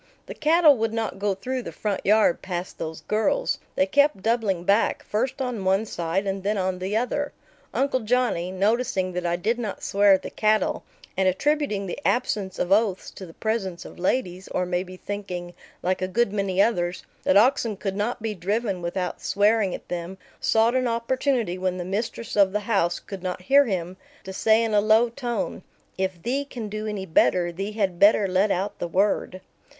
The 0.25 0.33
cattle 0.33 0.75
would 0.77 0.93
not 0.95 1.19
go 1.19 1.35
through 1.35 1.61
the 1.61 1.71
front 1.71 2.03
yard 2.03 2.41
past 2.41 2.79
those 2.79 3.01
girls. 3.01 3.59
They 3.75 3.85
kept 3.85 4.23
doubling 4.23 4.63
back, 4.63 5.03
first 5.03 5.39
on 5.43 5.63
one 5.63 5.85
side 5.85 6.25
and 6.25 6.41
then 6.41 6.57
on 6.57 6.79
the 6.79 6.97
other. 6.97 7.33
Uncle 7.71 7.99
Johnny, 7.99 8.51
noticing 8.51 9.13
that 9.13 9.27
I 9.27 9.35
did 9.35 9.59
not 9.59 9.83
swear 9.83 10.13
at 10.13 10.23
the 10.23 10.31
cattle, 10.31 10.83
and 11.15 11.27
attributing 11.29 11.85
the 11.85 11.99
absence 12.03 12.57
of 12.57 12.71
oaths 12.71 13.11
to 13.11 13.27
the 13.27 13.35
presence 13.35 13.85
of 13.85 13.99
ladies, 13.99 14.47
or 14.47 14.65
maybe 14.65 14.97
thinking, 14.97 15.53
like 15.83 16.01
a 16.01 16.07
good 16.07 16.33
many 16.33 16.59
others, 16.59 17.05
that 17.21 17.37
oxen 17.37 17.77
could 17.77 17.95
not 17.95 18.23
be 18.23 18.33
driven 18.33 18.81
without 18.81 19.21
swearing 19.21 19.75
at 19.75 19.87
them, 19.87 20.17
sought 20.39 20.73
an 20.73 20.87
opportunity, 20.87 21.59
when 21.59 21.77
the 21.77 21.85
mistress 21.85 22.35
of 22.35 22.53
the 22.53 22.61
house 22.61 22.99
could 22.99 23.21
not 23.21 23.43
hear 23.43 23.65
him, 23.65 23.97
to 24.23 24.33
say 24.33 24.63
in 24.63 24.73
a 24.73 24.81
low 24.81 25.09
tone, 25.09 25.61
"If 25.95 26.23
thee 26.23 26.43
can 26.43 26.69
do 26.69 26.87
any 26.87 27.05
better, 27.05 27.51
thee 27.51 27.73
had 27.73 27.99
better 27.99 28.27
let 28.27 28.49
out 28.49 28.79
the 28.79 28.87
word." 28.87 29.41